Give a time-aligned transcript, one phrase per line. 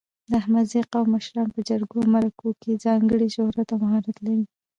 [0.29, 4.45] د احمدزي قوم مشران په جرګو او مرکو کې ځانګړی شهرت او مهارت لري.